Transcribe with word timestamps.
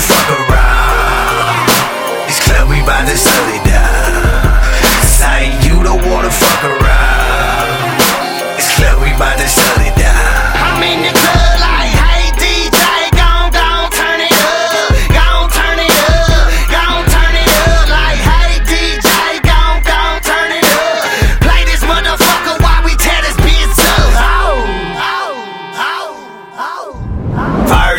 fuck 0.00 0.28
around. 0.40 1.68
It's 2.28 2.40
clear 2.40 2.64
we 2.66 2.80
bout 2.86 3.06
to 3.08 3.16
shut 3.16 3.69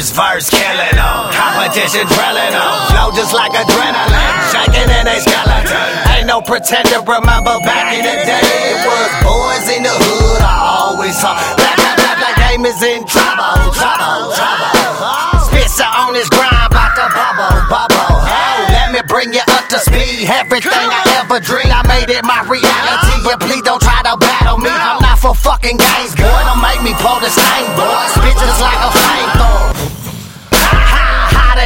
oh. 0.02 0.18
Verse, 0.18 0.50
killing 0.50 0.98
them. 0.98 1.30
Competition 1.30 2.10
drilling 2.10 2.54
them. 2.58 2.74
Flow 2.90 3.14
just 3.14 3.34
like 3.38 3.54
adrenaline. 3.54 4.34
Shaking 4.50 4.90
in 4.90 5.06
a 5.06 5.16
skeleton. 5.22 5.90
Ain't 6.18 6.26
no 6.26 6.42
pretender. 6.42 7.06
Remember 7.06 7.62
back 7.62 7.94
in 7.94 8.02
the 8.02 8.18
day, 8.26 8.42
it 8.42 8.82
was 8.82 9.12
boys 9.22 9.66
in 9.70 9.84
the 9.86 9.94
hood. 9.94 10.42
I 10.42 10.58
always 10.90 11.14
saw 11.14 11.38
black, 11.54 11.78
black, 11.78 11.98
black, 12.02 12.18
black 12.18 12.36
game 12.50 12.66
is 12.66 12.82
in 12.82 13.06
trouble, 13.06 13.70
trouble, 13.78 14.34
trouble. 14.34 15.42
Spitzer 15.46 15.86
on 15.86 16.18
his 16.18 16.30
grind, 16.34 16.66
about 16.66 16.98
to 16.98 17.06
bubble, 17.14 17.54
bubble. 17.70 18.18
Oh, 18.26 18.58
let 18.74 18.90
me 18.94 19.02
bring 19.06 19.34
you 19.34 19.46
up 19.54 19.70
to 19.70 19.78
speed. 19.86 20.26
Everything 20.30 20.88
I 20.90 21.22
ever 21.22 21.38
dreamed, 21.40 21.74
I 21.74 21.86
made 21.86 22.10
it 22.10 22.26
my 22.26 22.42
reality. 22.50 23.22
But 23.22 23.38
please 23.42 23.62
don't 23.62 23.82
try 23.82 24.02
to 24.02 24.18
battle 24.18 24.58
me. 24.58 24.70
I'm 24.72 25.02
not 25.02 25.20
for 25.20 25.36
fucking 25.36 25.78
games, 25.78 26.14
boy. 26.18 26.42
Don't 26.50 26.62
make 26.62 26.82
me 26.82 26.94
pull 26.98 27.22
the 27.22 27.30
stain, 27.30 27.70
boy. 27.78 28.02
Spit 28.18 28.34
just 28.34 28.62
like 28.62 28.82
a. 28.82 29.01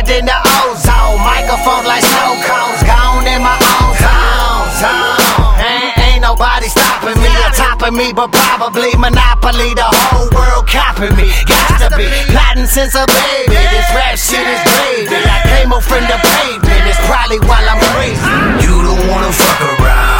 Hotter 0.05 0.21
than 0.21 0.25
the 0.25 0.37
ozone. 0.69 1.17
Microphones 1.25 1.87
like 1.87 2.03
snow 2.05 2.37
cones. 2.45 2.81
Gone 2.85 3.25
in 3.25 3.41
my 3.41 3.57
own 3.57 3.93
zone. 3.97 5.25
Ain't, 5.57 5.97
ain't 5.97 6.21
nobody 6.21 6.67
stopping 6.69 7.17
me 7.17 7.29
or 7.41 7.51
topping 7.51 7.97
me, 7.97 8.13
but 8.13 8.31
probably 8.31 8.93
monopoly. 8.97 9.73
The 9.73 9.85
whole 9.85 10.29
world 10.29 10.67
copying 10.67 11.15
me. 11.17 11.33
Got 11.45 11.89
to 11.89 11.97
be 11.97 12.05
plotting 12.29 12.67
since 12.67 12.93
a 12.95 13.05
baby. 13.07 13.57
This 13.57 13.89
rap 13.97 14.17
shit 14.17 14.45
is 14.45 14.61
gravy. 14.61 15.25
I 15.25 15.41
came 15.57 15.73
up 15.73 15.83
from 15.83 16.03
the 16.05 16.17
pavement. 16.21 16.85
It's 16.85 17.01
probably 17.05 17.39
while 17.39 17.65
I'm 17.65 17.81
crazy. 17.97 18.21
You 18.61 18.81
don't 18.85 19.09
wanna 19.09 19.33
fuck 19.33 19.79
around. 19.79 20.14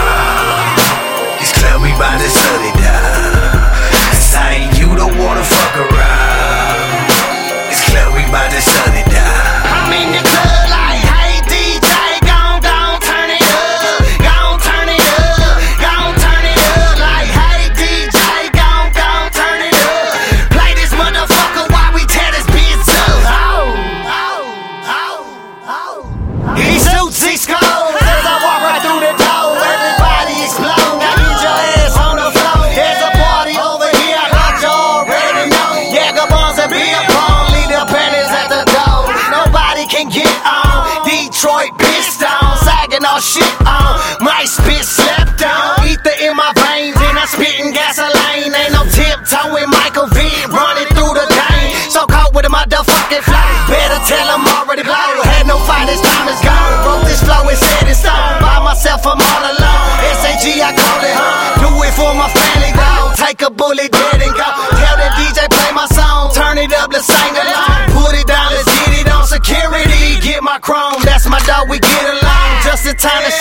I 60.66 60.74
call 60.74 61.02
it. 61.06 61.14
Do 61.62 61.70
it 61.86 61.94
for 61.94 62.12
my 62.18 62.26
family. 62.34 62.74
Take 63.14 63.42
a 63.46 63.52
bullet, 63.53 63.92
dead 63.94 64.22
and 64.22 64.34
go. 64.34 64.50
Tell 64.81 64.98
the 64.98 65.09
DJ, 65.14 65.46
play 65.46 65.72
my 65.78 65.86
song. 65.94 66.34
Turn 66.34 66.58
it 66.58 66.74
up, 66.74 66.90
let's 66.90 67.06
sing 67.06 67.36
along. 67.38 67.94
Put 67.94 68.18
it 68.18 68.26
down, 68.26 68.50
let's 68.50 68.66
get 68.66 69.06
it 69.06 69.08
on 69.14 69.25
security. 69.25 70.18
Get 70.22 70.42
my 70.42 70.58
chrome, 70.58 71.02
that's 71.06 71.30
my 71.30 71.40
dog, 71.46 71.70
we 71.70 71.78
get 71.78 72.06
along. 72.06 72.66
Just 72.66 72.86
in 72.86 72.98
time 72.98 73.22
to 73.25 73.31